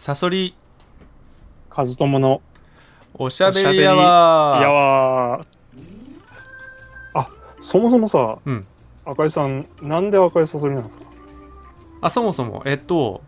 [0.00, 0.54] サソリ。
[1.68, 2.40] カズトモの
[3.14, 5.40] おしゃべりやおしゃべりやわ
[7.14, 7.28] あ
[7.60, 8.64] そもそもさ、うん。
[9.04, 11.04] 赤井さんなんで赤いサソリなんですか？
[12.00, 12.62] あそもそも。
[12.64, 13.22] えっと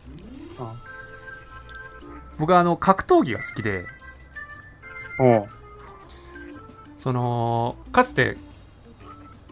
[0.61, 0.75] あ。
[2.39, 3.85] 僕はあの格闘技が好きで。
[6.99, 8.37] そのかつて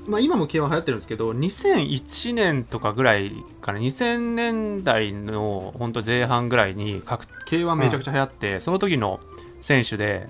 [0.08, 9.20] まあ今も K1 流行ってるんですけど2001年とかぐらいから2000年代の本当前半ぐらいに格 K1 めちゃくちゃ流行って、その時の
[9.60, 10.28] 選手で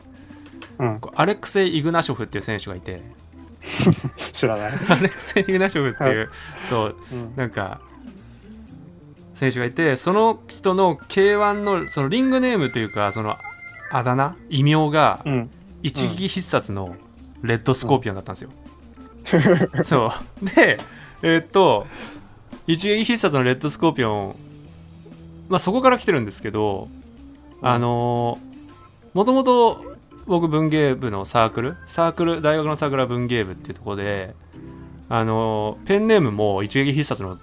[0.78, 1.00] うん。
[1.14, 3.02] アレクセイ・イグナショフっていう選手がいて。
[4.32, 6.30] 知らない、 アレクセイ・イグナショフっていう
[6.64, 7.32] そううん。
[7.36, 7.80] なんか
[9.34, 13.36] 選手がいてその人の K1 のそのリングネームというかその
[13.90, 15.50] あだ名異名がうん、
[15.82, 16.96] 一撃必殺の
[17.42, 18.50] レッドスコーピオンだったんですよ、
[19.84, 20.44] そう。
[20.44, 20.78] で
[21.22, 21.86] えーっと
[22.66, 24.36] 一撃必殺のレッドスコーピオン
[25.48, 26.88] まあそこから来てるんですけど
[27.62, 28.38] あの
[29.14, 29.96] もともと
[30.26, 34.34] 僕文芸部のサークルサークル大学のサークルは文芸部っていうところで
[35.08, 37.38] あのペンネームも一撃必殺の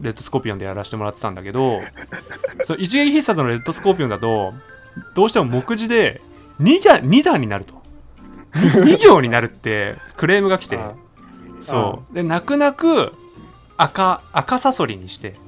[0.00, 1.80] レッドスコーピオンでやらせてもらってたんだけど
[2.64, 4.52] そう一撃必殺のレッドスコーピオンだと
[5.14, 6.20] どうしても目次で
[6.60, 7.80] 2, が2段になると
[8.84, 10.76] 2, 行になるってクレームが来て。
[10.76, 10.92] あ
[11.60, 12.14] そう。
[12.14, 13.12] で泣く泣く
[13.76, 15.30] 赤赤サソリにして。
[15.30, 15.44] うん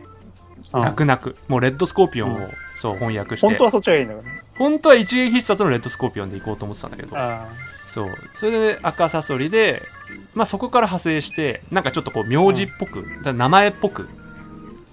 [0.72, 1.36] 泣く泣く。
[1.48, 2.50] もうレッドスコーピオンを、うん。
[2.76, 3.46] そう翻訳して。
[3.46, 4.42] 本当はそっちがいいんだからね。
[4.58, 7.16] 本当は一撃必殺のレッドスコーピオンで行こうと思ってたんだけど。
[7.16, 7.46] あ
[7.86, 8.08] そう。
[8.34, 9.82] それで赤サソリで、
[10.34, 14.08] まあ、そこから派生してなんかちょっとこう名字っぽく、名前っぽく、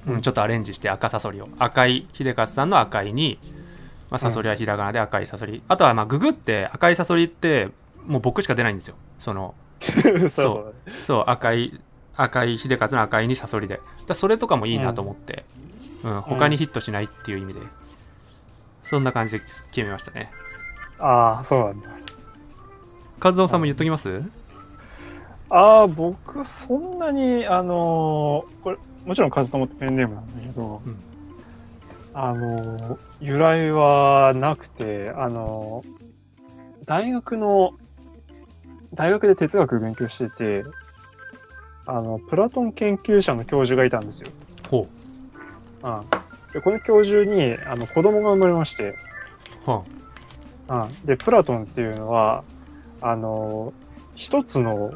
[0.08, 1.50] うん、ちょっとアレンジして赤サソリを。
[1.59, 3.39] 赤井秀勝さんの赤井に、
[4.09, 7.70] まあ、サソリはひらがなで赤いサソリ、あとはまあググって赤いサソリって
[8.05, 8.95] もう僕しか出ないんですよ。
[9.19, 9.55] その
[10.31, 11.23] そうそう。
[11.27, 11.79] 赤い
[12.15, 13.81] 赤い秀勝の赤いにサソリで。
[14.07, 15.45] だそれとかもいいなと思って、
[16.03, 16.21] うん。
[16.21, 17.59] 他にヒットしないっていう意味で、
[18.83, 20.31] そんな感じで決めましたね。
[20.99, 21.89] ああそうなんだ。
[23.23, 24.21] 和夫さんも言っときます？
[25.49, 30.97] ああ僕そんなにあのーこれもちろんカズトモってペンネームなんだけど、うん。
[32.13, 37.73] あのー由来はなくてあのー大学の
[38.93, 40.64] 大学で哲学勉強してて
[41.86, 44.30] あのプラトン研究者の教授がいたんですよ。
[44.70, 44.87] ほ
[45.83, 45.87] う。
[45.89, 46.02] ん、
[46.54, 48.95] でこの教授にあの子供が生まれまして、
[49.67, 49.83] うは
[50.70, 52.43] うん、でプラトンっていうのは
[53.02, 53.73] あの
[54.15, 54.93] 一つの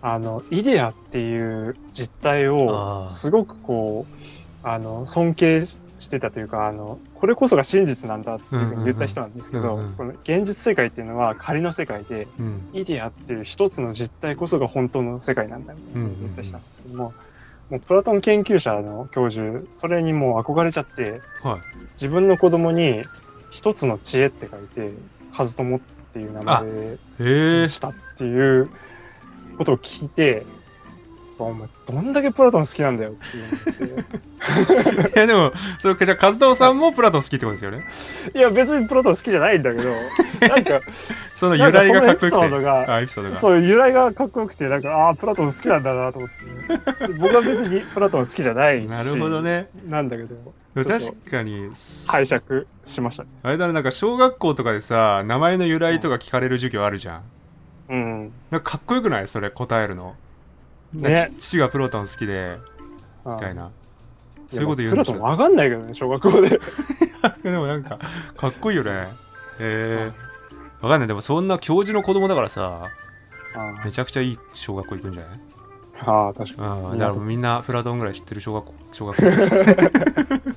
[0.00, 5.64] あのイデアっていう実態あをーすごくこうあの尊敬
[6.02, 9.86] ししてたというかあのこれこそが真実なんだっていうふうに言った人なんですけどうんうん。
[9.86, 12.70] うんこの現実世界っていうのは仮の世界でうん。
[12.72, 17.14] イデアっていう一つの実態こそが本当の世界なんだみたいな言った人なんですけども,、
[17.70, 21.60] もうプラトン研究者の教授それにもう憧れちゃってはい。
[21.92, 23.04] 自分の子供に
[23.50, 24.94] 一つの知恵って書いて
[25.34, 25.80] 「カズトモ」っ
[26.12, 28.68] ていう名前でしたっていう
[29.56, 30.44] ことを聞いて、
[31.44, 33.96] お前どんだけプラトン好きなんだよっていう。
[33.96, 37.84] のをいやでもそうかじゃあ和藤さんもプラトン好きってことですよね。
[38.34, 39.88] いや別にプラトン好きじゃないんだけど
[40.48, 40.80] なんか
[41.34, 42.68] その由来がかっこよくて。
[42.68, 43.36] あエピソードが。
[43.36, 47.08] そう由来がかっこよくてなんかああプラトン好きなんだなと思って。
[47.18, 49.68] 僕は別にプラトン好きじゃないしなるほどね。
[49.86, 50.36] なんだけど
[50.74, 51.68] 確かに
[52.08, 53.24] 解釈しました。
[53.24, 57.22] ねあれだねなんか小学校とかでさ名前の由来とか聞かれる授業あるじゃん。
[57.90, 58.32] うん。
[58.50, 59.28] なんかかっこよくない？
[59.28, 60.14] それ答えるの、
[60.92, 61.32] ね。
[61.38, 62.58] 父がプロトン好きで
[63.26, 63.70] みたいな。
[64.50, 65.12] そういうこと言うんでしょ。
[65.14, 66.60] トンわかんないけどね小学校で。
[67.42, 67.98] でもなんか
[68.36, 68.90] かっこいいよね。
[68.92, 69.06] へ
[69.60, 70.12] え
[70.80, 71.08] わかんない。
[71.08, 72.88] でもそんな教授の子供だからさ
[73.54, 75.40] あめちゃくちゃいい小学校行くんじゃない？
[76.04, 78.74] ああ確かうん、だからみんなプラトンぐらい知ってる小学校。
[78.90, 79.30] 小学生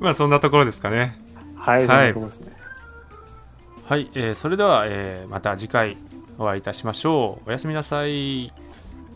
[0.00, 1.18] まあそんなところですかね。
[1.54, 2.12] にはいはい。
[2.12, 5.96] はい、えーそれでは、えーまた次回
[6.40, 7.48] お会いいたしましょう。
[7.50, 8.46] おやすみなさい。
[8.46, 8.50] お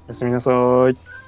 [0.09, 0.51] やすみなさ
[0.91, 1.24] い。